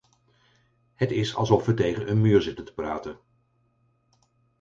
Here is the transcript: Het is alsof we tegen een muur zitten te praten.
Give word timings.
Het 0.95 1.11
is 1.11 1.35
alsof 1.35 1.65
we 1.65 1.73
tegen 1.73 2.09
een 2.11 2.21
muur 2.21 2.41
zitten 2.41 2.65
te 2.65 2.73
praten. 2.73 3.19